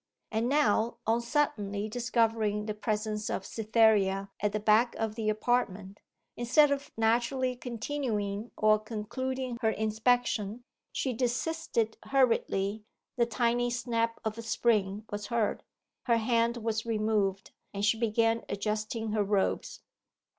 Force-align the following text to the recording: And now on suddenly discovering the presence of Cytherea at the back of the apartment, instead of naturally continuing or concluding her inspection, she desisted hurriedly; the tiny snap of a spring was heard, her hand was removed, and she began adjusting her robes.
And 0.31 0.49
now 0.49 0.97
on 1.05 1.21
suddenly 1.21 1.87
discovering 1.87 2.65
the 2.65 2.73
presence 2.73 3.29
of 3.29 3.45
Cytherea 3.45 4.31
at 4.39 4.51
the 4.51 4.59
back 4.59 4.95
of 4.95 5.13
the 5.13 5.29
apartment, 5.29 5.99
instead 6.35 6.71
of 6.71 6.89
naturally 6.97 7.55
continuing 7.55 8.49
or 8.57 8.79
concluding 8.79 9.59
her 9.61 9.69
inspection, 9.69 10.63
she 10.91 11.13
desisted 11.13 11.97
hurriedly; 12.05 12.83
the 13.15 13.27
tiny 13.27 13.69
snap 13.69 14.19
of 14.25 14.39
a 14.39 14.41
spring 14.41 15.05
was 15.11 15.27
heard, 15.27 15.61
her 16.07 16.17
hand 16.17 16.57
was 16.57 16.83
removed, 16.83 17.51
and 17.71 17.85
she 17.85 17.99
began 17.99 18.43
adjusting 18.49 19.11
her 19.11 19.23
robes. 19.23 19.81